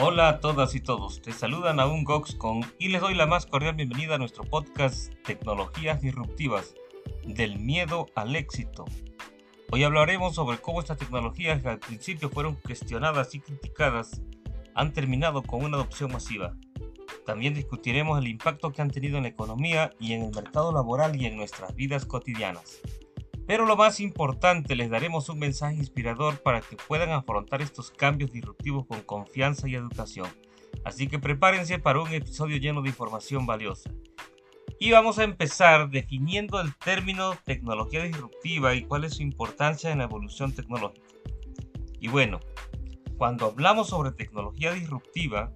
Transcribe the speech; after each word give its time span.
Hola 0.00 0.28
a 0.28 0.38
todas 0.38 0.76
y 0.76 0.80
todos, 0.80 1.20
te 1.22 1.32
saludan 1.32 1.80
un 1.80 2.04
Goxcon 2.04 2.60
y 2.78 2.90
les 2.90 3.00
doy 3.00 3.16
la 3.16 3.26
más 3.26 3.46
cordial 3.46 3.74
bienvenida 3.74 4.14
a 4.14 4.18
nuestro 4.18 4.44
podcast 4.44 5.12
Tecnologías 5.24 6.00
Disruptivas, 6.00 6.76
del 7.24 7.58
miedo 7.58 8.06
al 8.14 8.36
éxito. 8.36 8.84
Hoy 9.72 9.82
hablaremos 9.82 10.36
sobre 10.36 10.58
cómo 10.58 10.78
estas 10.78 10.98
tecnologías 10.98 11.60
que 11.60 11.68
al 11.68 11.80
principio 11.80 12.30
fueron 12.30 12.54
cuestionadas 12.54 13.34
y 13.34 13.40
criticadas 13.40 14.22
han 14.76 14.92
terminado 14.92 15.42
con 15.42 15.64
una 15.64 15.78
adopción 15.78 16.12
masiva. 16.12 16.54
También 17.26 17.54
discutiremos 17.54 18.20
el 18.20 18.28
impacto 18.28 18.70
que 18.70 18.82
han 18.82 18.92
tenido 18.92 19.16
en 19.16 19.24
la 19.24 19.30
economía 19.30 19.90
y 19.98 20.12
en 20.12 20.22
el 20.22 20.30
mercado 20.32 20.70
laboral 20.70 21.20
y 21.20 21.26
en 21.26 21.36
nuestras 21.36 21.74
vidas 21.74 22.04
cotidianas. 22.04 22.80
Pero 23.48 23.64
lo 23.64 23.78
más 23.78 23.98
importante, 23.98 24.76
les 24.76 24.90
daremos 24.90 25.30
un 25.30 25.38
mensaje 25.38 25.76
inspirador 25.76 26.42
para 26.42 26.60
que 26.60 26.76
puedan 26.76 27.12
afrontar 27.12 27.62
estos 27.62 27.90
cambios 27.90 28.30
disruptivos 28.30 28.84
con 28.86 29.00
confianza 29.00 29.66
y 29.66 29.74
educación. 29.74 30.28
Así 30.84 31.08
que 31.08 31.18
prepárense 31.18 31.78
para 31.78 32.02
un 32.02 32.12
episodio 32.12 32.58
lleno 32.58 32.82
de 32.82 32.90
información 32.90 33.46
valiosa. 33.46 33.90
Y 34.78 34.90
vamos 34.90 35.18
a 35.18 35.24
empezar 35.24 35.88
definiendo 35.88 36.60
el 36.60 36.76
término 36.76 37.36
tecnología 37.46 38.02
disruptiva 38.02 38.74
y 38.74 38.84
cuál 38.84 39.04
es 39.04 39.14
su 39.14 39.22
importancia 39.22 39.90
en 39.90 39.98
la 39.98 40.04
evolución 40.04 40.52
tecnológica. 40.52 41.08
Y 42.00 42.08
bueno, 42.08 42.40
cuando 43.16 43.46
hablamos 43.46 43.88
sobre 43.88 44.12
tecnología 44.12 44.74
disruptiva, 44.74 45.54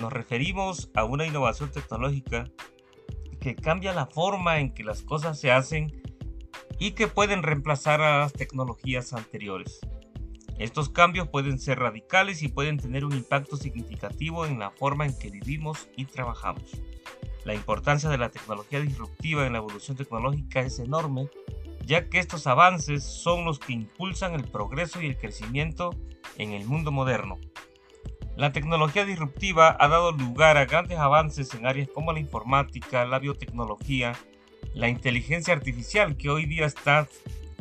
nos 0.00 0.12
referimos 0.12 0.92
a 0.94 1.02
una 1.02 1.26
innovación 1.26 1.72
tecnológica 1.72 2.48
que 3.40 3.56
cambia 3.56 3.92
la 3.92 4.06
forma 4.06 4.60
en 4.60 4.72
que 4.72 4.84
las 4.84 5.02
cosas 5.02 5.40
se 5.40 5.50
hacen 5.50 6.01
y 6.82 6.90
que 6.92 7.06
pueden 7.06 7.44
reemplazar 7.44 8.00
a 8.00 8.18
las 8.18 8.32
tecnologías 8.32 9.12
anteriores. 9.12 9.78
Estos 10.58 10.88
cambios 10.88 11.28
pueden 11.28 11.60
ser 11.60 11.78
radicales 11.78 12.42
y 12.42 12.48
pueden 12.48 12.76
tener 12.76 13.04
un 13.04 13.12
impacto 13.12 13.56
significativo 13.56 14.46
en 14.46 14.58
la 14.58 14.72
forma 14.72 15.06
en 15.06 15.16
que 15.16 15.30
vivimos 15.30 15.88
y 15.96 16.06
trabajamos. 16.06 16.82
La 17.44 17.54
importancia 17.54 18.10
de 18.10 18.18
la 18.18 18.30
tecnología 18.30 18.80
disruptiva 18.80 19.46
en 19.46 19.52
la 19.52 19.60
evolución 19.60 19.96
tecnológica 19.96 20.58
es 20.58 20.80
enorme, 20.80 21.30
ya 21.86 22.08
que 22.08 22.18
estos 22.18 22.48
avances 22.48 23.04
son 23.04 23.44
los 23.44 23.60
que 23.60 23.74
impulsan 23.74 24.34
el 24.34 24.42
progreso 24.42 25.00
y 25.00 25.06
el 25.06 25.16
crecimiento 25.16 25.90
en 26.36 26.50
el 26.50 26.66
mundo 26.66 26.90
moderno. 26.90 27.38
La 28.34 28.50
tecnología 28.50 29.04
disruptiva 29.04 29.76
ha 29.78 29.86
dado 29.86 30.10
lugar 30.10 30.56
a 30.56 30.64
grandes 30.64 30.98
avances 30.98 31.54
en 31.54 31.64
áreas 31.64 31.88
como 31.94 32.12
la 32.12 32.18
informática, 32.18 33.04
la 33.04 33.20
biotecnología, 33.20 34.16
la 34.74 34.88
inteligencia 34.88 35.54
artificial 35.54 36.16
que 36.16 36.30
hoy 36.30 36.46
día 36.46 36.66
está 36.66 37.08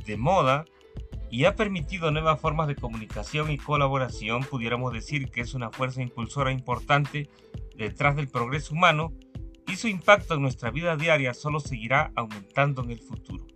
de 0.05 0.17
moda 0.17 0.65
y 1.29 1.45
ha 1.45 1.55
permitido 1.55 2.11
nuevas 2.11 2.39
formas 2.39 2.67
de 2.67 2.75
comunicación 2.75 3.51
y 3.51 3.57
colaboración, 3.57 4.43
pudiéramos 4.43 4.91
decir 4.93 5.29
que 5.31 5.41
es 5.41 5.53
una 5.53 5.71
fuerza 5.71 6.01
impulsora 6.01 6.51
importante 6.51 7.29
detrás 7.75 8.15
del 8.15 8.27
progreso 8.27 8.73
humano 8.73 9.13
y 9.67 9.75
su 9.77 9.87
impacto 9.87 10.33
en 10.33 10.41
nuestra 10.41 10.71
vida 10.71 10.97
diaria 10.97 11.33
solo 11.33 11.59
seguirá 11.59 12.11
aumentando 12.15 12.83
en 12.83 12.91
el 12.91 12.99
futuro. 12.99 13.47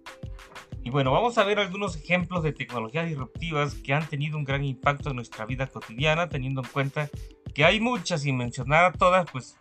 Y 0.83 0.91
bueno, 0.91 1.11
vamos 1.11 1.37
a 1.37 1.43
ver 1.43 1.59
algunos 1.59 1.95
ejemplos 1.95 2.43
de 2.43 2.53
tecnologías 2.53 3.07
disruptivas 3.07 3.73
que 3.73 3.93
han 3.93 4.07
tenido 4.07 4.37
un 4.37 4.43
gran 4.43 4.63
impacto 4.63 5.09
en 5.09 5.15
nuestra 5.15 5.45
vida 5.45 5.67
cotidiana, 5.67 6.29
teniendo 6.29 6.61
en 6.61 6.69
cuenta 6.69 7.09
que 7.55 7.65
hay 7.65 7.79
muchas 7.79 8.25
y 8.25 8.31
mencionar 8.31 8.85
a 8.85 8.91
todas, 8.93 9.29
pues 9.31 9.57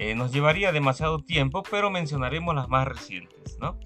eh, 0.00 0.14
nos 0.14 0.32
llevaría 0.32 0.72
demasiado 0.72 1.18
tiempo, 1.18 1.62
pero 1.70 1.90
mencionaremos 1.90 2.54
las 2.54 2.70
más 2.70 2.88
recientes, 2.88 3.58
¿no? 3.60 3.78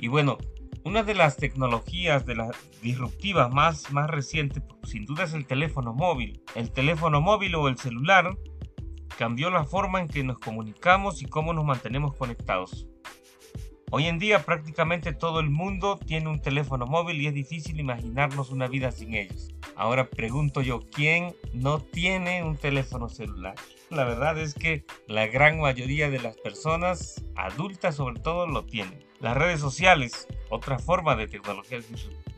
Y 0.00 0.08
bueno, 0.08 0.38
una 0.84 1.04
de 1.04 1.14
las 1.14 1.36
tecnologías 1.36 2.26
de 2.26 2.34
las 2.34 2.50
disruptivas 2.82 3.48
más, 3.54 3.92
más 3.92 4.10
recientes, 4.10 4.60
pues, 4.66 4.90
sin 4.90 5.04
duda 5.04 5.22
es 5.22 5.34
el 5.34 5.46
teléfono 5.46 5.94
móvil. 5.94 6.42
El 6.56 6.72
teléfono 6.72 7.20
móvil 7.20 7.54
o 7.54 7.68
el 7.68 7.78
celular 7.78 8.36
cambió 9.16 9.50
la 9.50 9.62
forma 9.62 10.00
en 10.00 10.08
que 10.08 10.24
nos 10.24 10.40
comunicamos 10.40 11.22
y 11.22 11.26
cómo 11.26 11.52
nos 11.52 11.64
mantenemos 11.64 12.16
conectados. 12.16 12.88
Hoy 13.92 14.06
en 14.06 14.18
día 14.18 14.44
prácticamente 14.44 15.12
todo 15.12 15.38
el 15.38 15.50
mundo 15.50 15.96
tiene 15.96 16.28
un 16.28 16.42
teléfono 16.42 16.86
móvil 16.86 17.20
y 17.20 17.28
es 17.28 17.34
difícil 17.34 17.78
imaginarnos 17.78 18.50
una 18.50 18.66
vida 18.66 18.90
sin 18.90 19.14
ellos. 19.14 19.54
Ahora 19.82 20.08
pregunto 20.08 20.62
yo, 20.62 20.88
¿quién 20.92 21.34
no 21.52 21.80
tiene 21.80 22.44
un 22.44 22.56
teléfono 22.56 23.08
celular? 23.08 23.56
La 23.90 24.04
verdad 24.04 24.38
es 24.38 24.54
que 24.54 24.84
la 25.08 25.26
gran 25.26 25.58
mayoría 25.58 26.08
de 26.08 26.20
las 26.20 26.36
personas, 26.36 27.24
adultas 27.34 27.96
sobre 27.96 28.20
todo, 28.20 28.46
lo 28.46 28.64
tienen. 28.64 29.04
Las 29.18 29.36
redes 29.36 29.58
sociales, 29.58 30.28
otra 30.50 30.78
forma 30.78 31.16
de 31.16 31.26
tecnología 31.26 31.80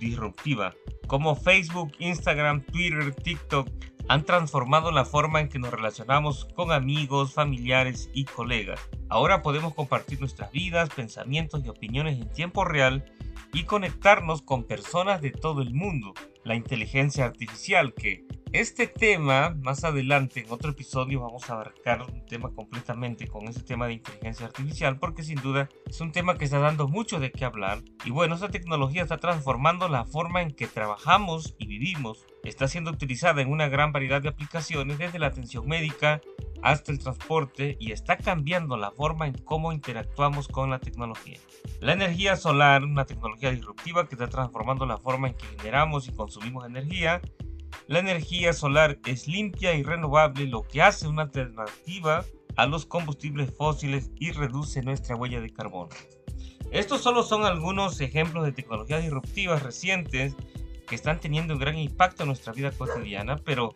disruptiva, 0.01 0.73
como 1.07 1.37
Facebook, 1.37 1.93
Instagram, 1.99 2.63
Twitter, 2.63 3.15
TikTok, 3.15 3.69
han 4.09 4.25
transformado 4.25 4.91
la 4.91 5.05
forma 5.05 5.43
en 5.43 5.51
que 5.51 5.59
nos 5.59 5.71
relacionamos 5.71 6.47
con 6.57 6.73
amigos, 6.73 7.35
familiares 7.35 8.09
y 8.15 8.25
colegas. 8.25 8.81
Ahora 9.11 9.43
podemos 9.43 9.75
compartir 9.75 10.19
nuestras 10.19 10.51
vidas, 10.51 10.89
pensamientos 10.89 11.63
y 11.63 11.69
opiniones 11.69 12.19
en 12.19 12.33
tiempo 12.33 12.65
real 12.65 13.05
y 13.53 13.65
conectarnos 13.65 14.41
con 14.41 14.65
personas 14.65 15.21
de 15.21 15.31
todo 15.31 15.61
el 15.61 15.75
mundo. 15.75 16.15
La 16.45 16.55
inteligencia 16.55 17.25
artificial 17.25 17.95
que 17.95 18.27
este 18.53 18.87
tema, 18.87 19.57
más 19.63 19.83
adelante 19.83 20.41
en 20.41 20.53
otro 20.53 20.71
episodio 20.71 21.21
vamos 21.23 21.49
a 21.49 21.55
abarcar 21.55 22.03
un 22.03 22.25
tema 22.27 22.51
completamente 22.55 23.27
con 23.27 23.49
ese 23.49 23.63
tema 23.63 23.87
de 23.87 23.95
inteligencia 23.95 24.47
artificial 24.47 24.99
porque 24.99 25.25
sin 25.25 25.41
duda 25.41 25.71
es 25.89 26.01
un 26.03 26.13
tema 26.13 26.37
que 26.37 26.45
está 26.45 26.59
dando 26.59 26.87
mucho 26.87 27.19
de 27.19 27.33
qué 27.33 27.47
hablar 27.47 27.81
y 28.05 28.11
bueno, 28.11 28.35
esta 28.35 28.51
tecnología 28.51 29.03
está 29.03 29.17
transformando 29.17 29.89
la 29.89 30.05
forma 30.05 30.43
en 30.43 30.53
que 30.53 30.67
trabajamos 30.67 31.57
y 31.59 31.67
vivimos. 31.67 32.27
Está 32.45 32.69
siendo 32.69 32.91
utilizada 32.91 33.41
en 33.41 33.51
una 33.51 33.69
gran 33.69 33.91
variedad 33.91 34.21
de 34.21 34.29
aplicaciones 34.29 34.99
desde 34.99 35.19
la 35.19 35.29
atención 35.29 35.67
médica 35.67 36.21
hasta 36.65 36.91
el 36.91 36.99
transporte 36.99 37.77
y 37.79 37.93
está 37.93 38.17
cambiando 38.17 38.77
la 38.77 38.91
forma 38.91 39.29
en 39.29 39.35
cómo 39.35 39.73
interactuamos 39.73 40.49
con 40.49 40.71
la 40.71 40.81
tecnología. 40.81 41.39
La 41.81 41.93
energía 41.93 42.37
solar, 42.37 42.83
una 42.83 43.05
tecnología 43.05 43.53
disruptiva 43.53 44.09
que 44.09 44.17
está 44.17 44.29
transformando 44.29 44.85
la 44.87 44.99
forma 44.99 45.29
en 45.29 45.35
que 45.35 45.47
generamos 45.59 46.09
y 46.09 46.13
consumimos 46.13 46.67
energía 46.67 47.21
la 47.87 47.99
energía 47.99 48.53
solar 48.55 48.99
es 49.07 49.29
limpia 49.29 49.75
y 49.75 49.83
renovable, 49.83 50.47
lo 50.47 50.63
que 50.63 50.81
hace 50.81 51.07
una 51.07 51.23
alternativa 51.23 52.25
a 52.57 52.67
los 52.67 52.87
combustibles 52.87 53.55
fósiles 53.55 54.11
y 54.19 54.31
reduce 54.33 54.83
nuestra 54.83 55.17
huella 55.17 55.41
de 55.41 55.51
carbono. 55.51 55.91
Estos 56.71 57.03
solo 57.03 57.23
son 57.23 57.45
algunos 57.45 58.01
ejemplos 58.01 58.45
de 58.45 58.53
tecnologías 58.53 59.03
disruptivas 59.03 59.63
recientes 59.63 60.35
que 60.89 60.95
están 60.95 61.21
teniendo 61.21 61.55
un 61.55 61.61
gran 61.61 61.77
impacto 61.77 62.23
en 62.23 62.29
nuestra 62.29 62.53
vida 62.53 62.71
cotidiana, 62.71 63.37
pero 63.45 63.75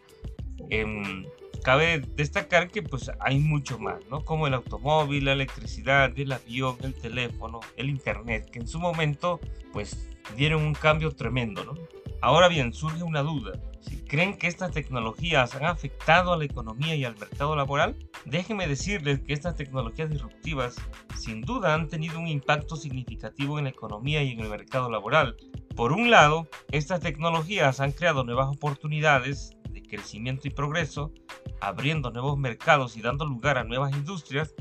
em, 0.70 1.26
cabe 1.62 2.02
destacar 2.14 2.70
que 2.70 2.82
pues 2.82 3.10
hay 3.20 3.38
mucho 3.38 3.78
más, 3.78 3.98
¿no? 4.10 4.24
Como 4.24 4.46
el 4.46 4.54
automóvil, 4.54 5.26
la 5.26 5.32
electricidad, 5.32 6.12
el 6.19 6.32
avión, 6.32 6.76
el 6.82 6.94
teléfono, 6.94 7.60
el 7.76 7.88
internet, 7.91 8.50
que 8.50 8.60
en 8.60 8.69
su 8.69 8.78
momento 8.78 9.41
pues 9.72 10.08
dieron 10.36 10.62
un 10.62 10.74
cambio 10.74 11.12
tremendo, 11.12 11.64
¿no? 11.64 11.74
Ahora 12.20 12.48
bien, 12.48 12.72
surge 12.72 13.02
una 13.02 13.22
duda. 13.22 13.52
Si 13.80 13.96
creen 13.98 14.36
que 14.36 14.48
estas 14.48 14.72
tecnologías 14.72 15.54
han 15.54 15.66
afectado 15.66 16.32
a 16.32 16.36
la 16.36 16.44
economía 16.44 16.96
y 16.96 17.04
al 17.04 17.16
mercado 17.16 17.54
laboral, 17.54 17.96
déjenme 18.25 18.66
decirles 18.66 19.20
que 19.20 19.32
estas 19.32 19.54
tecnologías 19.54 20.10
disruptivas 20.10 20.76
sin 21.16 21.42
duda 21.42 21.75
han 21.75 21.88
tenido 21.88 22.19
un 22.19 22.26
impacto 22.26 22.75
significativo 22.75 23.58
en 23.58 23.64
la 23.64 23.70
economía 23.70 24.22
y 24.22 24.32
en 24.32 24.40
el 24.40 24.48
mercado 24.48 24.90
laboral. 24.90 25.36
Por 25.76 25.92
un 25.92 26.10
lado, 26.10 26.48
estas 26.72 27.00
tecnologías 27.00 27.78
han 27.78 27.92
creado 27.92 28.25
nuevas 28.25 28.48
oportunidades 28.48 29.52
de 29.70 29.82
crecimiento 29.82 30.48
y 30.48 30.50
progreso, 30.50 31.12
abriendo 31.60 32.10
nuevos 32.10 32.38
mercados 32.38 32.97
y 32.97 33.03
dando 33.03 33.25
lugar 33.26 33.59
a 33.59 33.64
nuevas 33.64 33.92
industrias 33.92 34.54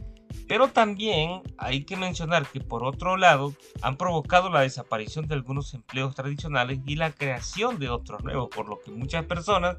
pero 0.48 0.70
también 0.70 1.42
hay 1.58 1.84
que 1.84 1.98
mencionar 1.98 2.48
que 2.48 2.62
por 2.62 2.84
otro 2.84 3.18
lado 3.18 3.54
han 3.82 3.98
provocado 3.98 4.50
la 4.50 4.62
desaparición 4.62 5.28
de 5.28 5.36
algunos 5.36 5.74
empleos 5.74 6.16
tradicionales 6.16 6.80
y 6.86 6.96
la 6.96 7.12
creación 7.12 7.80
de 7.80 7.90
otros 7.90 8.24
nuevos, 8.24 8.50
por 8.50 8.70
lo 8.70 8.80
que 8.80 8.92
muchas 8.92 9.26
personas 9.26 9.78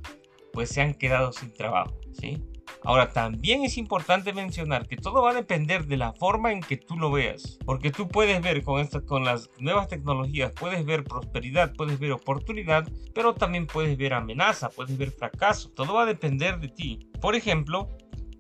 pues 0.53 0.71
se 0.71 0.83
han 0.83 0.95
quedado 0.95 1.33
sin 1.33 1.53
trabajo, 1.55 1.95
¿sí? 2.13 2.43
Ahora, 2.85 3.13
también 3.13 3.65
es 3.65 3.77
importante 3.77 4.33
mencionar 4.33 4.87
que 4.87 4.97
todo 4.97 5.23
va 5.23 5.33
a 5.33 5.35
depender 5.35 5.87
de 5.87 5.97
la 5.97 6.13
forma 6.13 6.53
en 6.53 6.61
que 6.61 6.77
tú 6.77 6.97
lo 6.97 7.11
veas, 7.11 7.59
porque 7.65 7.91
tú 7.91 8.09
puedes 8.09 8.41
ver 8.41 8.63
con, 8.63 8.81
esta, 8.81 9.01
con 9.01 9.25
las 9.25 9.51
nuevas 9.59 9.89
tecnologías, 9.89 10.53
puedes 10.53 10.85
ver 10.85 11.05
prosperidad, 11.05 11.75
puedes 11.75 11.99
ver 11.99 12.13
oportunidad, 12.13 12.89
pero 13.15 13.35
también 13.35 13.67
puedes 13.67 13.97
ver 13.97 14.15
amenaza, 14.15 14.71
puedes 14.71 14.97
ver 14.97 15.11
fracaso, 15.11 15.71
todo 15.71 15.95
va 15.95 16.03
a 16.03 16.07
depender 16.07 16.61
de 16.61 16.69
ti. 16.69 17.11
Por 17.21 17.35
ejemplo, 17.35 17.89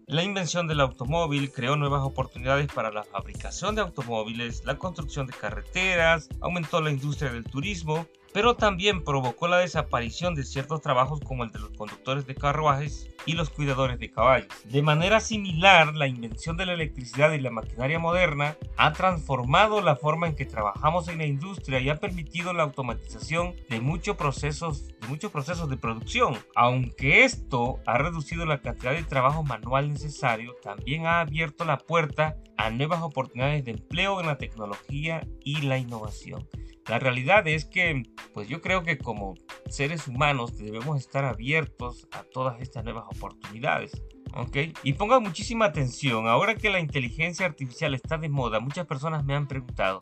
la 0.06 0.23
invención 0.23 0.67
del 0.67 0.81
automóvil 0.81 1.52
creó 1.52 1.76
nuevas 1.76 2.02
oportunidades 2.02 2.69
para 2.73 2.91
la 2.91 3.05
fabricación 3.05 3.75
de 3.75 3.82
automóviles, 3.82 4.64
la 4.64 4.79
construcción 4.79 5.26
de 5.26 5.34
carreteras, 5.34 6.29
aumentó 6.41 6.81
la 6.81 6.91
industria 6.91 7.31
del 7.31 7.44
turismo 7.44 8.06
pero 8.32 8.55
también 8.55 9.02
provocó 9.02 9.49
la 9.49 9.58
desaparición 9.58 10.34
de 10.34 10.44
ciertos 10.44 10.81
trabajos 10.81 11.20
como 11.20 11.44
el 11.44 11.50
de 11.50 11.61
los 11.61 11.70
conductores 11.70 12.26
de 12.26 12.34
carruajes 12.34 13.08
y 13.26 13.32
los 13.32 13.50
cuidadores 13.50 13.99
de 13.99 14.11
caballos. 14.11 14.49
De 14.65 14.82
manera 14.82 15.20
similar, 15.20 15.94
la 15.94 16.06
invención 16.06 16.56
de 16.56 16.67
la 16.67 16.75
electricidad 16.75 17.32
y 17.32 17.41
la 17.41 17.50
maquinaria 17.50 17.99
moderna 17.99 18.56
ha 18.76 18.93
transformado 18.93 19.81
la 19.81 19.97
forma 19.97 20.29
en 20.29 20.37
que 20.37 20.44
trabajamos 20.44 21.09
en 21.09 21.19
la 21.19 21.26
industria 21.26 21.81
y 21.81 21.88
ha 21.88 21.97
permitido 21.97 22.53
la 22.53 22.62
automatización 22.65 23.55
de 23.69 23.81
muchos 23.81 24.17
procesos 24.17 24.88
de, 24.88 25.09
muchos 25.09 25.31
procesos 25.31 25.69
de 25.69 25.76
producción. 25.76 26.37
Aunque 26.55 27.25
esto 27.25 27.81
ha 27.87 27.99
reducido 27.99 28.47
la 28.47 28.61
cantidad 28.61 28.93
de 28.93 29.03
trabajo 29.03 29.43
manual 29.43 29.88
necesario, 29.93 30.55
también 30.62 31.06
ha 31.06 31.20
abierto 31.20 31.65
la 31.65 31.79
puerta 31.79 32.37
a 32.56 32.70
nuevas 32.70 33.03
oportunidades 33.03 33.65
de 33.65 33.73
empleo 33.73 34.20
en 34.20 34.26
la 34.26 34.38
tecnología 34.38 35.26
y 35.44 35.62
la 35.62 35.79
innovación. 35.79 36.49
La 36.88 36.99
realidad 36.99 37.47
es 37.47 37.67
que, 37.67 38.03
pues 38.32 38.49
yo 38.49 38.62
creo 38.62 38.82
que 38.82 38.97
como 38.97 39.35
seres 39.69 40.09
humanos 40.09 40.56
debemos 40.56 40.99
estar 40.99 41.26
abiertos 41.26 42.09
a 42.12 42.23
todas 42.23 42.62
estas 42.62 42.82
nuevas 42.82 43.05
oportunidades. 43.08 44.02
¿ok? 44.34 44.56
Y 44.82 44.93
pongan 44.94 45.22
muchísima 45.22 45.66
atención, 45.66 46.28
ahora 46.28 46.55
que 46.55 46.70
la 46.70 46.81
inteligencia 46.81 47.46
artificial 47.46 47.94
está 47.94 48.19
de 48.19 48.28
moda, 48.28 48.60
muchas 48.60 48.87
personas 48.87 49.25
me 49.25 49.34
han 49.34 49.46
preguntado, 49.46 50.00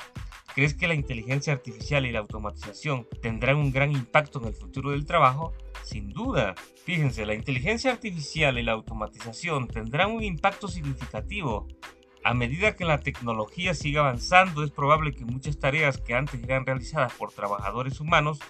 ¿crees 0.54 0.74
que 0.74 0.88
la 0.88 0.94
inteligencia 0.94 1.52
artificial 1.52 2.06
y 2.06 2.12
la 2.12 2.20
automatización 2.20 3.06
tendrán 3.22 3.56
un 3.56 3.72
gran 3.72 3.92
impacto 3.92 4.40
en 4.40 4.48
el 4.48 4.54
futuro 4.54 4.90
del 4.90 5.06
trabajo? 5.06 5.52
Sin 5.84 6.10
duda. 6.10 6.54
Fíjense, 6.84 7.26
la 7.26 7.34
inteligencia 7.34 7.92
artificial 7.92 8.58
y 8.58 8.62
la 8.62 8.72
automatización 8.72 9.68
tendrán 9.68 10.10
un 10.10 10.22
impacto 10.22 10.68
significativo 10.68 11.68
a 12.26 12.34
medida 12.34 12.74
que 12.74 12.84
la 12.84 12.98
tecnología 12.98 13.72
siga 13.72 14.00
avanzando, 14.00 14.64
es 14.64 14.72
probable 14.72 15.12
que 15.12 15.24
muchas 15.24 15.60
tareas 15.60 15.98
que 15.98 16.12
antes 16.12 16.42
eran 16.42 16.66
realizadas 16.66 17.12
por 17.12 17.30
trabajadores 17.30 18.00
humanos 18.00 18.40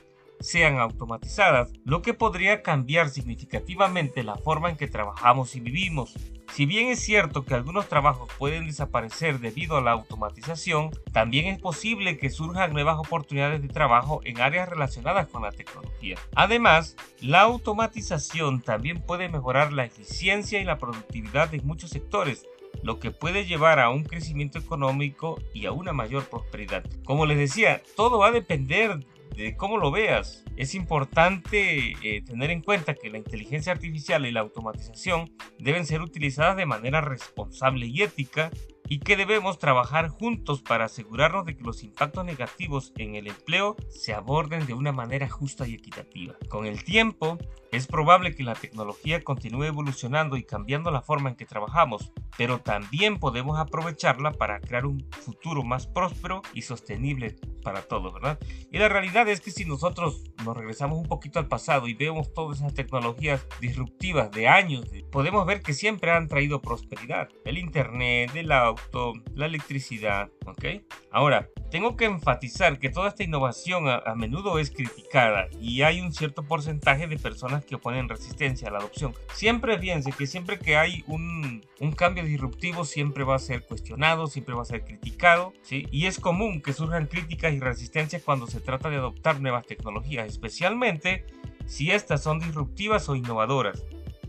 sean 0.40 0.78
automatizadas, 0.78 1.72
lo 1.84 2.02
que 2.02 2.14
podría 2.14 2.62
cambiar 2.62 3.10
significativamente 3.10 4.22
la 4.22 4.36
forma 4.36 4.70
en 4.70 4.76
que 4.76 4.88
trabajamos 4.88 5.54
y 5.56 5.60
vivimos. 5.60 6.14
Si 6.52 6.64
bien 6.64 6.88
es 6.88 7.00
cierto 7.00 7.44
que 7.44 7.54
algunos 7.54 7.88
trabajos 7.88 8.30
pueden 8.38 8.66
desaparecer 8.66 9.40
debido 9.40 9.76
a 9.76 9.82
la 9.82 9.90
automatización, 9.90 10.90
también 11.12 11.46
es 11.46 11.60
posible 11.60 12.18
que 12.18 12.30
surjan 12.30 12.72
nuevas 12.72 12.98
oportunidades 12.98 13.60
de 13.60 13.68
trabajo 13.68 14.20
en 14.24 14.40
áreas 14.40 14.68
relacionadas 14.68 15.26
con 15.26 15.42
la 15.42 15.52
tecnología. 15.52 16.16
Además, 16.34 16.96
la 17.20 17.42
automatización 17.42 18.62
también 18.62 19.02
puede 19.02 19.28
mejorar 19.28 19.72
la 19.72 19.84
eficiencia 19.84 20.60
y 20.60 20.64
la 20.64 20.78
productividad 20.78 21.50
de 21.50 21.60
muchos 21.60 21.90
sectores, 21.90 22.46
lo 22.82 23.00
que 23.00 23.10
puede 23.10 23.44
llevar 23.44 23.80
a 23.80 23.90
un 23.90 24.04
crecimiento 24.04 24.58
económico 24.58 25.40
y 25.52 25.66
a 25.66 25.72
una 25.72 25.92
mayor 25.92 26.24
prosperidad. 26.28 26.84
Como 27.04 27.26
les 27.26 27.38
decía, 27.38 27.82
todo 27.96 28.18
va 28.18 28.28
a 28.28 28.32
depender 28.32 29.04
de 29.36 29.56
cómo 29.56 29.76
lo 29.76 29.90
veas. 29.90 30.42
Es 30.56 30.74
importante 30.74 31.92
eh, 32.02 32.22
tener 32.22 32.50
en 32.50 32.62
cuenta 32.62 32.94
que 32.94 33.10
la 33.10 33.18
inteligencia 33.18 33.72
artificial 33.72 34.24
y 34.26 34.32
la 34.32 34.40
automatización 34.40 35.30
deben 35.58 35.86
ser 35.86 36.00
utilizadas 36.00 36.56
de 36.56 36.66
manera 36.66 37.00
responsable 37.02 37.86
y 37.86 38.02
ética 38.02 38.50
y 38.88 39.00
que 39.00 39.16
debemos 39.16 39.58
trabajar 39.58 40.08
juntos 40.08 40.62
para 40.62 40.84
asegurarnos 40.84 41.44
de 41.44 41.56
que 41.56 41.64
los 41.64 41.82
impactos 41.82 42.24
negativos 42.24 42.92
en 42.96 43.16
el 43.16 43.26
empleo 43.26 43.76
se 43.88 44.14
aborden 44.14 44.66
de 44.66 44.74
una 44.74 44.92
manera 44.92 45.28
justa 45.28 45.66
y 45.66 45.74
equitativa. 45.74 46.36
Con 46.48 46.66
el 46.66 46.84
tiempo, 46.84 47.36
es 47.72 47.86
probable 47.86 48.34
que 48.34 48.44
la 48.44 48.54
tecnología 48.54 49.22
continúe 49.22 49.64
evolucionando 49.64 50.36
y 50.36 50.44
cambiando 50.44 50.90
la 50.90 51.02
forma 51.02 51.30
en 51.30 51.36
que 51.36 51.46
trabajamos, 51.46 52.12
pero 52.36 52.60
también 52.60 53.18
podemos 53.18 53.58
aprovecharla 53.58 54.32
para 54.32 54.60
crear 54.60 54.86
un 54.86 55.06
futuro 55.10 55.62
más 55.62 55.86
próspero 55.86 56.42
y 56.52 56.62
sostenible 56.62 57.36
para 57.62 57.82
todos, 57.82 58.14
¿verdad? 58.14 58.38
Y 58.70 58.78
la 58.78 58.88
realidad 58.88 59.28
es 59.28 59.40
que 59.40 59.50
si 59.50 59.64
nosotros 59.64 60.22
nos 60.44 60.56
regresamos 60.56 60.98
un 60.98 61.08
poquito 61.08 61.38
al 61.38 61.48
pasado 61.48 61.88
y 61.88 61.94
vemos 61.94 62.32
todas 62.32 62.58
esas 62.58 62.74
tecnologías 62.74 63.44
disruptivas 63.60 64.30
de 64.30 64.46
años, 64.46 64.86
podemos 65.10 65.44
ver 65.46 65.62
que 65.62 65.74
siempre 65.74 66.12
han 66.12 66.28
traído 66.28 66.62
prosperidad. 66.62 67.28
El 67.44 67.58
Internet, 67.58 68.30
el 68.34 68.52
auto, 68.52 69.14
la 69.34 69.46
electricidad, 69.46 70.28
¿ok? 70.46 70.64
Ahora, 71.10 71.48
tengo 71.70 71.96
que 71.96 72.04
enfatizar 72.04 72.78
que 72.78 72.90
toda 72.90 73.08
esta 73.08 73.24
innovación 73.24 73.88
a, 73.88 74.14
menudo 74.14 74.58
es 74.58 74.70
criticada 74.70 75.48
y 75.60 75.82
hay 75.82 76.00
un 76.00 76.12
cierto 76.12 76.42
porcentaje 76.44 77.06
de 77.06 77.18
personas 77.18 77.64
que 77.64 77.74
oponen 77.74 78.08
resistencia 78.08 78.68
a 78.68 78.70
la 78.70 78.78
adopción. 78.78 79.12
Siempre 79.34 79.78
fíjense 79.78 80.12
que 80.12 80.26
siempre 80.26 80.58
que 80.58 80.76
hay 80.76 81.04
un, 81.06 81.64
un 81.80 81.92
cambio 81.92 82.25
disruptivo 82.26 82.84
siempre 82.84 83.24
va 83.24 83.36
a 83.36 83.40
ser 83.40 83.62
cuestionado, 83.62 84.26
siempre 84.26 84.54
va 84.54 84.62
a 84.62 84.66
ser 84.66 84.84
criticado, 84.84 85.52
¿sí? 85.62 85.86
Y 85.90 86.06
es 86.06 86.20
común 86.20 86.60
que 86.60 86.72
surjan 86.72 87.06
críticas 87.06 87.54
y 87.54 87.60
resistencias 87.60 88.22
cuando 88.22 88.46
se 88.46 88.60
trata 88.60 88.90
de 88.90 88.96
adoptar 88.96 89.40
nuevas 89.40 89.66
tecnologías, 89.66 90.26
especialmente 90.26 91.24
si 91.66 91.90
estas 91.90 92.22
son 92.22 92.38
disruptivas 92.38 93.08
o 93.08 93.16
innovadoras. 93.16 93.84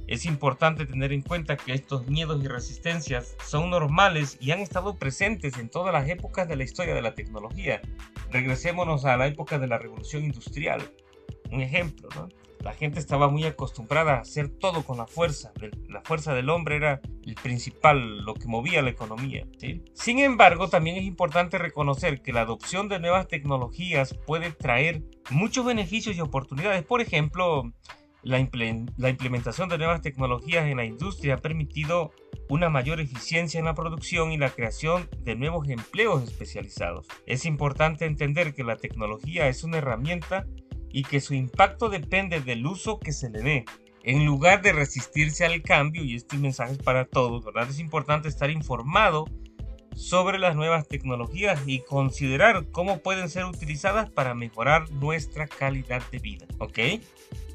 Es 0.08 0.26
importante 0.26 0.86
tener 0.86 1.12
en 1.12 1.22
cuenta 1.22 1.58
que 1.58 1.74
estos 1.74 2.08
miedos 2.08 2.42
y 2.42 2.48
resistencias 2.48 3.36
son 3.46 3.70
normales 3.70 4.38
y 4.40 4.52
han 4.52 4.60
estado 4.60 4.96
presentes 4.96 5.58
en 5.58 5.70
todas 5.70 5.94
las 5.94 6.08
épocas 6.08 6.48
de 6.48 6.56
la 6.56 6.64
historia 6.64 6.96
de 6.96 7.02
la 7.02 7.14
tecnología. 7.14 7.82
Regresémonos 8.32 9.04
a 9.04 9.18
la 9.18 9.28
época 9.28 9.60
de 9.60 9.68
la 9.68 9.78
revolución 9.78 10.24
industrial. 10.24 10.82
Un 11.52 11.60
ejemplo, 11.62 12.08
¿no? 12.16 12.30
La 12.62 12.74
gente 12.74 13.00
estaba 13.00 13.30
muy 13.30 13.46
acostumbrada 13.46 14.16
a 14.16 14.22
hacer 14.22 14.50
todo 14.50 14.84
con 14.84 14.98
la 14.98 15.08
fuerza. 15.08 15.52
La 15.90 16.02
fuerza 16.02 16.34
del 16.34 16.50
hombre 16.50 16.76
era 16.78 17.02
el 17.26 17.36
principal, 17.36 18.20
lo 18.20 18.34
que 18.34 18.48
movía 18.48 18.82
la 18.82 18.90
economía. 18.90 19.48
Sin 19.94 20.20
embargo, 20.20 20.70
también 20.70 20.98
es 20.98 21.04
importante 21.04 21.58
reconocer 21.58 22.22
que 22.22 22.34
la 22.34 22.42
adopción 22.42 22.90
de 22.90 23.00
nuevas 23.00 23.28
tecnologías 23.28 24.16
puede 24.26 24.52
traer 24.52 25.04
muchos 25.30 25.66
beneficios 25.66 26.16
y 26.16 26.22
oportunidades. 26.22 26.84
Por 26.84 27.02
ejemplo, 27.02 27.72
la, 28.28 28.40
implementación 28.40 29.70
de 29.70 29.78
nuevas 29.78 30.02
tecnologías 30.02 30.66
en 30.68 30.78
la 30.78 30.86
industria 30.86 31.36
ha 31.36 31.38
permitido 31.38 32.12
una 32.50 32.70
mayor 32.70 33.00
eficiencia 33.00 33.60
en 33.60 33.66
la 33.66 33.74
producción 33.74 34.32
y 34.32 34.38
la 34.38 34.50
creación 34.50 35.10
de 35.20 35.36
nuevos 35.36 35.70
empleos 35.70 36.24
especializados. 36.24 37.08
Es 37.26 37.46
importante 37.46 38.06
entender 38.06 38.54
que 38.54 38.64
la 38.64 38.78
tecnología 38.78 39.48
es 39.48 39.64
una 39.64 39.78
herramienta 39.78 40.46
y 40.92 41.04
que 41.04 41.22
su 41.22 41.34
impacto 41.34 41.90
depende 41.90 42.42
del 42.42 42.66
uso 42.66 43.00
que 43.00 43.14
se 43.14 43.30
le 43.30 43.42
dé. 43.42 43.66
En 44.04 44.26
lugar 44.26 44.62
de 44.62 44.72
resistirse 44.72 45.46
al 45.46 45.62
cambio, 45.62 46.04
y 46.04 46.16
este 46.16 46.38
mensaje 46.38 46.74
es 46.74 46.78
para 46.78 47.06
todos, 47.06 47.44
¿verdad? 47.44 47.70
Es 47.70 47.80
importante 47.80 48.30
estar 48.30 48.50
informado 48.50 49.26
sobre 49.96 50.38
las 50.38 50.56
nuevas 50.56 50.88
tecnologías 50.88 51.60
y 51.66 51.80
considerar 51.80 52.68
cómo 52.72 53.00
pueden 53.00 53.30
ser 53.30 53.46
utilizadas 53.46 54.10
para 54.10 54.36
mejorar 54.36 54.90
nuestra 54.92 55.48
calidad 55.48 56.04
de 56.12 56.20
vida, 56.20 56.46
¿ok? 56.60 56.80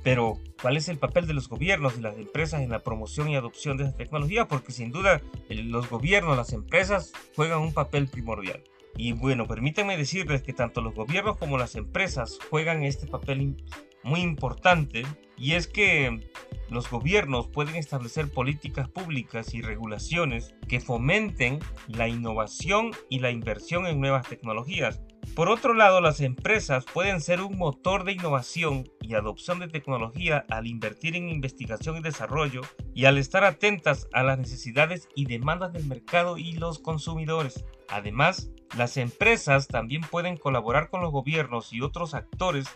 Pero, 0.03 0.39
¿cuál 0.61 0.77
es 0.77 0.89
el 0.89 0.99
papel 0.99 1.29
de 1.29 1.35
los 1.35 1.49
gobiernos 1.49 1.97
y 1.97 2.01
las 2.01 2.17
empresas 2.19 2.61
en 2.61 2.71
la 2.71 2.81
promoción 2.81 3.29
y 3.29 3.37
adopción 3.37 3.77
de 3.77 3.85
esta 3.85 3.97
tecnología? 3.97 4.49
Porque 4.49 4.73
sin 4.73 4.91
duda 4.91 5.23
los 5.49 5.89
gobiernos, 5.89 6.37
las 6.37 6.53
empresas 6.53 7.13
juegan 7.37 7.61
un 7.61 7.73
papel 7.73 8.09
primordial. 8.09 8.65
Y 8.97 9.13
bueno, 9.13 9.47
permítanme 9.47 9.97
decirles 9.97 10.43
que 10.43 10.53
tanto 10.53 10.81
los 10.81 10.95
gobiernos 10.95 11.37
como 11.37 11.59
las 11.59 11.75
empresas 11.77 12.39
juegan 12.51 12.83
este 12.83 13.07
papel 13.07 13.57
muy 14.03 14.21
importante 14.21 15.05
y 15.37 15.53
es 15.53 15.67
que 15.67 16.29
los 16.69 16.91
gobiernos 16.91 17.49
pueden 17.49 17.77
establecer 17.77 18.31
políticas 18.31 18.89
públicas 18.89 19.55
y 19.55 19.63
regulaciones 19.63 20.55
que 20.69 20.81
fomenten 20.81 21.61
la 21.87 22.09
innovación 22.09 22.91
y 23.09 23.21
la 23.21 23.31
inversión 23.31 23.87
en 23.87 24.01
nuevas 24.01 24.29
tecnologías 24.29 25.03
por 25.35 25.49
otro 25.49 25.73
lado, 25.73 26.03
las 26.03 26.21
empresas 26.21 26.85
pueden 26.85 27.23
ser 27.23 27.41
un 27.41 27.57
motor 27.57 28.05
de 28.05 28.13
innovación 28.13 28.91
y 29.01 29.15
adopción 29.15 29.61
de 29.61 29.69
tecnología 29.69 30.45
al 30.51 30.67
invertir 30.67 31.17
en 31.17 31.31
investigación 31.31 31.97
y 31.97 32.03
desarrollo 32.03 32.61
y 32.95 33.07
al 33.07 33.17
estar 33.17 33.43
atentas 33.43 34.09
a 34.13 34.23
las 34.25 34.39
necesidades 34.39 35.09
y 35.15 35.25
demandas 35.25 35.73
del 35.73 35.87
mercado 35.87 36.37
y 36.37 36.53
los 36.53 36.81
consumidores. 36.81 37.65
Además, 37.89 38.51
las 38.77 38.97
empresas 38.97 39.69
también 39.69 40.03
pueden 40.03 40.37
colaborar 40.37 40.89
con 40.89 41.03
los 41.03 41.13
gobiernos 41.13 41.73
y 41.73 41.81
otros 41.81 42.15
actores 42.15 42.67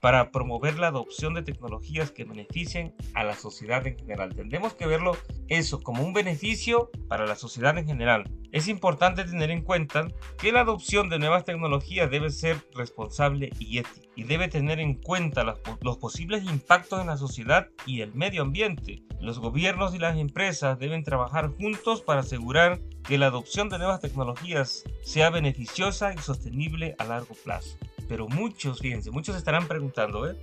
para 0.00 0.30
promover 0.30 0.78
la 0.78 0.88
adopción 0.88 1.34
de 1.34 1.42
tecnologías 1.42 2.10
que 2.10 2.24
beneficien 2.24 2.94
a 3.14 3.24
la 3.24 3.34
sociedad 3.34 3.86
en 3.86 3.96
general. 3.98 4.34
Tendremos 4.34 4.74
que 4.74 4.86
verlo 4.86 5.16
eso 5.48 5.80
como 5.80 6.02
un 6.02 6.12
beneficio 6.12 6.90
para 7.08 7.26
la 7.26 7.36
sociedad 7.36 7.76
en 7.78 7.86
general. 7.86 8.30
Es 8.52 8.68
importante 8.68 9.24
tener 9.24 9.50
en 9.50 9.62
cuenta 9.62 10.08
que 10.38 10.52
la 10.52 10.60
adopción 10.60 11.08
de 11.08 11.18
nuevas 11.18 11.44
tecnologías 11.44 12.10
debe 12.10 12.30
ser 12.30 12.56
responsable 12.74 13.50
y 13.58 13.78
ética 13.78 14.04
y 14.16 14.24
debe 14.24 14.48
tener 14.48 14.80
en 14.80 14.94
cuenta 14.94 15.44
los, 15.44 15.98
posibles 15.98 16.44
impactos 16.44 17.00
en 17.00 17.08
la 17.08 17.16
sociedad 17.16 17.68
y 17.86 18.00
el 18.00 18.14
medio 18.14 18.42
ambiente. 18.42 19.02
Los 19.20 19.38
gobiernos 19.38 19.94
y 19.94 19.98
las 19.98 20.16
empresas 20.16 20.78
deben 20.78 21.02
trabajar 21.02 21.48
juntos 21.48 22.00
para 22.00 22.20
asegurar 22.20 22.80
que 23.02 23.18
la 23.18 23.26
adopción 23.26 23.68
de 23.68 23.78
nuevas 23.78 24.00
tecnologías 24.00 24.84
sea 25.02 25.30
beneficiosa 25.30 26.14
y 26.14 26.18
sostenible 26.18 26.94
a 26.98 27.04
largo 27.04 27.34
plazo. 27.42 27.76
Pero 28.08 28.28
muchos, 28.28 28.80
fíjense, 28.80 29.10
muchos 29.10 29.36
estarán 29.36 29.66
preguntando, 29.66 30.30
¿eh? 30.30 30.36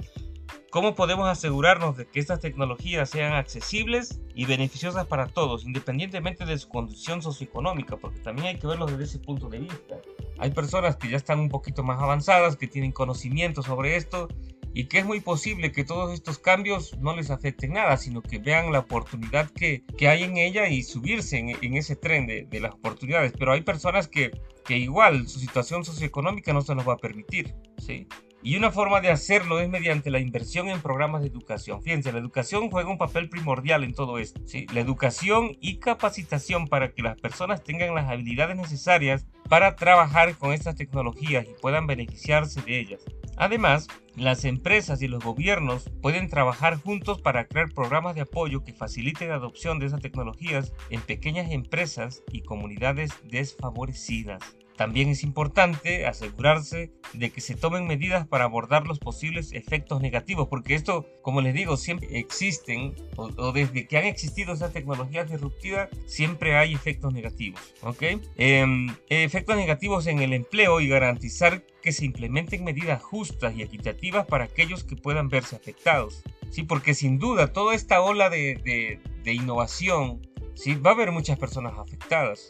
¿Cómo 0.72 0.96
podemos 0.96 1.28
asegurarnos 1.28 1.98
de 1.98 2.08
que 2.08 2.22
estas 2.22 2.40
tecnologías 2.40 3.10
sean 3.10 3.34
accesibles 3.34 4.22
y 4.34 4.46
beneficiosas 4.46 5.06
para 5.06 5.28
todos, 5.28 5.66
independientemente 5.66 6.46
de 6.46 6.58
su 6.58 6.70
condición 6.70 7.22
socioeconómica? 7.22 7.98
Porque 7.98 8.22
también 8.22 8.48
hay 8.48 8.58
que 8.58 8.68
verlo 8.68 8.86
desde 8.86 9.04
ese 9.04 9.20
punto 9.20 9.50
de 9.50 9.60
vista. 9.60 9.98
Hay 10.40 10.52
personas 10.52 10.96
que 10.96 11.10
ya 11.10 11.18
están 11.18 11.42
un 11.42 11.50
poquito 11.50 11.84
más 11.84 12.02
avanzadas, 12.02 12.56
que 12.56 12.68
tienen 12.68 12.94
conocimiento 12.94 13.62
sobre 13.62 13.98
esto 13.98 14.30
y 14.74 14.86
que 14.86 15.00
es 15.00 15.06
muy 15.06 15.20
posible 15.20 15.74
que 15.74 15.84
todos 15.84 16.14
estos 16.14 16.40
cambios 16.40 16.98
no 17.00 17.14
les 17.18 17.32
afecten 17.32 17.74
nada, 17.74 17.98
sino 17.98 18.22
que 18.22 18.40
vean 18.40 18.72
la 18.72 18.80
oportunidad 18.80 19.50
que, 19.50 19.84
que 19.98 20.08
hay 20.08 20.24
en 20.24 20.38
ella 20.38 20.70
y 20.70 20.84
subirse 20.84 21.38
en, 21.38 21.76
ese 21.76 21.98
tren 21.98 22.28
de, 22.28 22.46
de, 22.50 22.60
las 22.62 22.76
oportunidades. 22.76 23.34
Pero 23.38 23.52
hay 23.52 23.60
personas 23.60 24.08
que, 24.08 24.32
que 24.64 24.78
igual 24.78 25.28
su 25.28 25.40
situación 25.40 25.84
socioeconómica 25.84 26.54
no 26.54 26.62
se 26.62 26.76
los 26.76 26.88
va 26.88 26.94
a 26.94 26.98
permitir. 26.98 27.54
¿sí? 27.78 28.08
Y 28.44 28.56
una 28.56 28.72
forma 28.72 29.02
de 29.02 29.12
hacerlo 29.12 29.60
es 29.60 29.70
mediante 29.70 30.10
la 30.10 30.20
inversión 30.20 30.68
en 30.70 30.82
programas 30.82 31.22
de 31.22 31.28
educación. 31.28 31.84
Fíjense, 31.84 32.12
la 32.12 32.20
educación 32.20 32.72
juega 32.72 32.90
un 32.90 32.98
papel 32.98 33.30
primordial 33.30 33.84
en 33.84 33.94
todo 33.94 34.18
esto. 34.18 34.42
La 34.74 34.80
educación 34.80 35.58
y 35.62 35.78
capacitación 35.78 36.68
para 36.68 36.92
que 36.92 37.04
las 37.04 37.20
personas 37.20 37.64
tengan 37.64 37.94
las 37.94 38.10
habilidades 38.10 38.58
necesarias 38.58 39.28
para 39.48 39.76
trabajar 39.76 40.36
con 40.38 40.54
estas 40.54 40.76
tecnologías 40.76 41.46
y 41.46 41.62
puedan 41.62 41.86
beneficiarse 41.86 42.62
de 42.62 42.80
ellas. 42.80 43.02
Además, 43.38 43.88
las 44.16 44.44
empresas 44.46 45.02
y 45.02 45.08
los 45.08 45.24
gobiernos 45.24 45.90
pueden 46.02 46.28
trabajar 46.28 46.76
juntos 46.76 47.22
para 47.22 47.46
crear 47.46 47.72
programas 47.74 48.16
de 48.16 48.22
apoyo 48.22 48.64
que 48.64 48.74
faciliten 48.74 49.30
la 49.30 49.36
adopción 49.36 49.80
de 49.80 49.86
esas 49.86 50.02
tecnologías 50.02 50.74
en 50.90 51.02
pequeñas 51.02 51.52
empresas 51.52 52.24
y 52.32 52.42
comunidades 52.42 53.12
desfavorecidas. 53.24 54.58
También 54.82 55.10
es 55.10 55.22
importante 55.22 56.08
asegurarse 56.08 56.92
de 57.14 57.30
que 57.30 57.40
se 57.40 57.54
tomen 57.54 57.86
medidas 57.86 58.26
para 58.26 58.46
abordar 58.46 58.88
los 58.88 58.98
posibles 58.98 59.54
efectos 59.54 60.02
negativos, 60.02 60.48
porque 60.48 60.74
esto, 60.74 61.06
como 61.22 61.40
les 61.40 61.54
digo, 61.54 61.78
siempre 61.78 62.08
existen, 62.18 62.96
o, 63.16 63.52
desde 63.52 63.86
que 63.86 64.00
han 64.00 64.06
existido 64.06 64.54
esas 64.54 64.74
tecnologías 64.74 65.30
disruptivas, 65.30 65.88
siempre 66.08 66.58
hay 66.58 66.74
efectos 66.74 67.14
negativos. 67.14 67.62
¿ok? 67.84 68.02
Em, 68.38 68.88
efectos 69.10 69.56
negativos 69.56 70.08
en 70.08 70.18
el 70.18 70.34
empleo 70.34 70.82
y 70.82 70.88
garantizar 70.88 71.64
que 71.84 71.92
se 71.92 72.06
implementen 72.06 72.64
medidas 72.64 73.04
justas 73.04 73.54
y 73.56 73.62
equitativas 73.62 74.26
para 74.26 74.46
aquellos 74.46 74.84
que 74.84 74.96
puedan 74.96 75.30
verse 75.30 75.56
afectados. 75.56 76.24
Sí, 76.50 76.64
porque 76.64 76.96
sin 76.96 77.20
duda 77.20 77.54
toda 77.54 77.76
esta 77.76 78.02
ola 78.02 78.32
de, 78.32 79.00
de 79.24 79.32
innovación, 79.32 80.28
sí, 80.56 80.74
va 80.74 80.90
a 80.90 80.94
haber 80.96 81.12
muchas 81.12 81.38
personas 81.38 81.74
afectadas. 81.78 82.50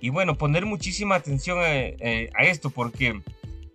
Y 0.00 0.10
bueno, 0.10 0.36
poner 0.36 0.66
muchísima 0.66 1.16
atención 1.16 1.58
a, 1.58 1.64
a 1.64 2.44
esto 2.44 2.70
porque 2.70 3.20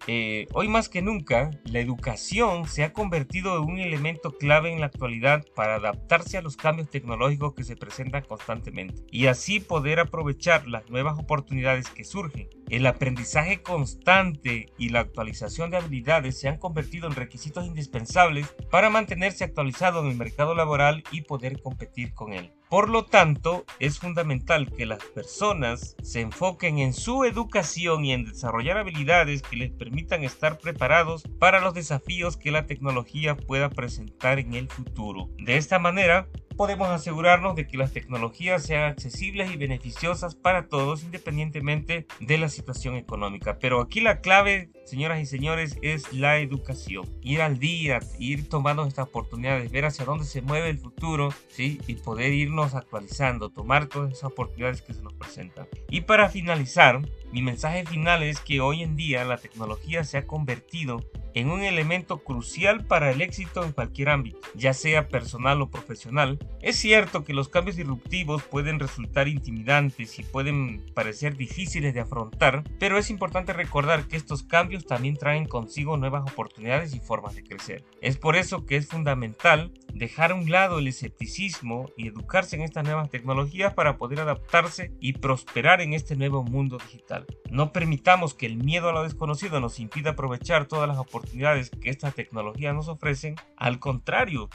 eh, 0.08 0.48
hoy 0.54 0.68
más 0.68 0.88
que 0.88 1.02
nunca, 1.02 1.50
la 1.64 1.80
educación 1.80 2.68
se 2.68 2.84
ha 2.84 2.94
convertido 2.94 3.58
en 3.58 3.64
un 3.64 3.80
elemento 3.80 4.38
clave 4.38 4.72
en 4.72 4.80
la 4.80 4.86
actualidad 4.86 5.44
para 5.56 5.76
adaptarse 5.76 6.38
a 6.38 6.44
los 6.44 6.58
cambios 6.58 6.92
tecnológicos 6.92 7.56
que 7.56 7.64
se 7.64 7.76
presentan 7.76 8.24
constantemente 8.24 9.04
y 9.10 9.26
así 9.26 9.60
poder 9.60 10.00
aprovechar 10.00 10.68
las 10.68 10.88
nuevas 10.92 11.18
oportunidades 11.18 11.90
que 11.90 12.04
surgen. 12.04 12.50
El 12.70 12.86
aprendizaje 12.86 13.64
constante 13.64 14.68
y 14.78 14.90
la 14.90 15.00
actualización 15.00 15.72
de 15.72 15.78
habilidades 15.78 16.40
se 16.40 16.50
han 16.50 16.58
convertido 16.58 17.08
en 17.08 17.16
requisitos 17.16 17.66
indispensables 17.66 18.48
para 18.70 18.92
mantenerse 18.92 19.44
actualizado 19.44 20.02
en 20.02 20.12
el 20.12 20.18
mercado 20.18 20.54
laboral 20.54 21.04
y 21.12 21.22
poder 21.22 21.62
competir 21.62 22.14
con 22.14 22.34
él. 22.34 22.52
Por 22.76 22.90
lo 22.90 23.06
tanto, 23.06 23.64
es 23.80 24.00
fundamental 24.00 24.70
que 24.70 24.86
las 24.86 25.02
personas 25.02 25.96
se 26.04 26.20
enfoquen 26.20 26.80
en 26.80 26.92
su 26.92 27.24
educación 27.24 28.04
y 28.04 28.12
en 28.12 28.26
desarrollar 28.26 28.78
habilidades 28.78 29.44
que 29.44 29.56
les 29.56 29.72
permitan 29.72 30.26
estar 30.26 30.58
preparados 30.58 31.24
para 31.40 31.62
los 31.62 31.74
desafíos 31.74 32.36
que 32.36 32.52
la 32.52 32.66
tecnología 32.66 33.38
pueda 33.38 33.70
presentar 33.70 34.40
en 34.40 34.56
el 34.56 34.68
futuro. 34.68 35.30
De 35.38 35.56
esta 35.56 35.80
manera, 35.80 36.28
podemos 36.56 36.90
asegurarnos 36.90 37.56
de 37.56 37.68
que 37.68 37.78
las 37.78 37.92
tecnologías 37.92 38.64
sean 38.64 38.84
accesibles 38.92 39.52
y 39.52 39.58
beneficiosas 39.58 40.36
para 40.36 40.68
todos 40.68 41.04
independientemente 41.04 42.08
de 42.20 42.38
la 42.38 42.50
situación 42.50 42.96
económica. 42.96 43.60
Pero 43.60 43.82
aquí 43.82 44.02
la 44.02 44.22
clave, 44.22 44.70
señoras 44.86 45.20
y 45.20 45.26
señores, 45.26 45.78
es 45.82 46.14
la 46.14 46.40
educación. 46.40 47.06
Ir 47.22 47.42
al 47.42 47.60
día, 47.60 48.00
ir 48.20 48.50
tomando 48.50 48.86
estas 48.86 49.08
oportunidades, 49.08 49.72
ver 49.72 49.86
hacia 49.86 50.06
dónde 50.06 50.26
se 50.26 50.42
mueve 50.42 50.70
el 50.70 50.78
futuro, 50.78 51.30
¿sí? 51.50 51.80
Y 51.88 51.96
poder 51.96 52.34
irnos 52.34 52.76
actualizando, 52.76 53.50
tomar 53.50 53.88
todas 53.88 54.12
esas 54.12 54.26
oportunidades 54.26 54.82
que 54.82 54.94
se 54.94 55.02
nos 55.02 55.14
presentan. 55.14 55.68
Y 55.90 56.02
para 56.02 56.30
finalizar, 56.30 57.02
mi 57.32 57.42
mensaje 57.42 57.86
final 57.86 58.24
es 58.24 58.40
que 58.40 58.62
hoy 58.62 58.84
en 58.84 58.96
día 58.96 59.26
la 59.26 59.38
tecnología 59.38 60.04
se 60.04 60.18
ha 60.18 60.26
convertido 60.28 61.04
en 61.36 61.52
un 61.52 61.62
elemento 61.62 62.24
crucial 62.24 62.86
para 62.86 63.12
el 63.12 63.22
éxito 63.22 63.64
en 63.64 63.74
cualquier 63.74 64.10
ámbito, 64.10 64.40
ya 64.56 64.74
sea 64.74 65.10
personal 65.10 65.62
o 65.62 65.70
profesional. 65.70 66.40
Es 66.62 66.78
cierto 66.78 67.24
que 67.24 67.34
los 67.34 67.50
cambios 67.50 67.76
disruptivos 67.76 68.42
pueden 68.44 68.80
resultar 68.80 69.28
intimidantes 69.28 70.18
y 70.18 70.24
pueden 70.24 70.84
parecer 70.96 71.36
difíciles 71.36 71.94
de 71.94 72.00
afrontar, 72.00 72.64
pero 72.80 72.98
es 72.98 73.10
importante 73.10 73.54
recordar 73.54 74.08
que 74.08 74.16
estos 74.16 74.44
cambios 74.44 74.86
también 74.86 75.18
traen 75.18 75.46
consigo 75.46 75.98
nuevas 75.98 76.24
oportunidades 76.24 76.96
y 76.96 77.00
formas 77.02 77.36
de 77.36 77.44
crecer. 77.44 77.84
Es 78.02 78.18
por 78.18 78.38
eso 78.38 78.66
que 78.66 78.78
es 78.78 78.88
fundamental 78.88 79.74
dejar 79.94 80.32
a 80.32 80.36
un 80.36 80.50
lado 80.50 80.80
el 80.80 80.88
escepticismo 80.88 81.90
y 81.98 82.08
educarse 82.08 82.56
en 82.56 82.62
estas 82.62 82.86
nuevas 82.86 83.10
tecnologías 83.10 83.74
para 83.74 83.98
poder 83.98 84.22
adaptarse 84.22 84.94
y 85.02 85.14
prosperar 85.14 85.82
en 85.82 85.94
este 85.94 86.16
nuevo 86.16 86.44
mundo 86.44 86.78
digital. 86.78 87.26
No 87.50 87.74
permitamos 87.74 88.34
que 88.34 88.46
el 88.46 88.58
miedo 88.58 88.90
a 88.90 88.94
lo 88.94 89.04
desconocido 89.04 89.60
nos 89.60 89.80
impida 89.80 90.12
aprovechar 90.12 90.66
todas 90.66 90.88
las 90.88 90.98
oportunidades 90.98 91.25
que 91.32 91.90
estas 91.90 92.16
tecnologías 92.16 92.74
nos 92.74 92.88
ofrecen. 92.88 93.36
Al 93.58 93.80
contrario, 93.80 94.50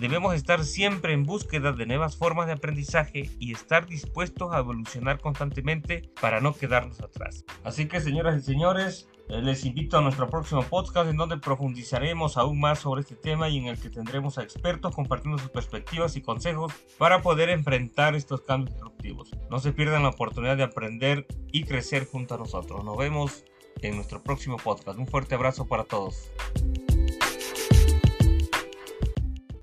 debemos 0.00 0.34
estar 0.34 0.64
siempre 0.64 1.12
en 1.12 1.24
búsqueda 1.24 1.72
de 1.72 1.86
nuevas 1.86 2.16
formas 2.16 2.46
de 2.46 2.52
aprendizaje 2.52 3.30
y 3.38 3.52
estar 3.52 3.86
dispuestos 3.86 4.52
a 4.52 4.58
evolucionar 4.58 5.20
constantemente 5.20 6.10
para 6.20 6.40
no 6.40 6.54
quedarnos 6.54 7.00
atrás. 7.00 7.44
Así 7.64 7.86
que 7.86 8.00
señoras 8.00 8.38
y 8.38 8.42
señores, 8.42 9.08
eh, 9.28 9.42
les 9.42 9.64
invito 9.64 9.98
a 9.98 10.02
nuestro 10.02 10.30
próximo 10.30 10.62
podcast 10.62 11.10
en 11.10 11.16
donde 11.16 11.38
profundizaremos 11.38 12.36
aún 12.36 12.60
más 12.60 12.78
sobre 12.78 13.00
este 13.00 13.16
tema 13.16 13.48
y 13.48 13.58
en 13.58 13.66
el 13.66 13.78
que 13.78 13.90
tendremos 13.90 14.38
a 14.38 14.44
expertos 14.44 14.94
compartiendo 14.94 15.38
sus 15.38 15.50
perspectivas 15.50 16.16
y 16.16 16.22
consejos 16.22 16.72
para 16.96 17.22
poder 17.22 17.50
enfrentar 17.50 18.14
estos 18.14 18.42
cambios 18.42 18.74
disruptivos. 18.74 19.30
No 19.50 19.58
se 19.58 19.72
pierdan 19.72 20.04
la 20.04 20.10
oportunidad 20.10 20.56
de 20.56 20.62
aprender 20.62 21.26
y 21.50 21.64
crecer 21.64 22.06
junto 22.06 22.36
a 22.36 22.38
nosotros. 22.38 22.84
Nos 22.84 22.96
vemos 22.96 23.44
en 23.82 23.96
nuestro 23.96 24.22
próximo 24.22 24.56
podcast. 24.56 24.98
Un 24.98 25.06
fuerte 25.06 25.34
abrazo 25.34 25.66
para 25.66 25.84
todos. 25.84 26.30